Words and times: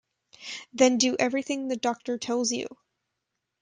Then 0.73 0.97
do 0.97 1.15
everything 1.19 1.67
the 1.67 1.75
Doctor 1.77 2.17
tells 2.17 2.51
you. 2.51 2.65